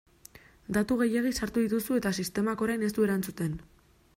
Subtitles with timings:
[0.77, 3.59] Datu gehiegi sartu dituzu eta sistemak orain ez du erantzuten.